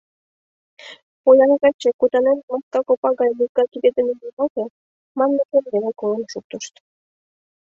[1.23, 4.63] —Поян каче, кутанемым маска копа гай лузга кидет дене ниялте,—
[5.17, 6.73] манмыжым веле колын шуктышт.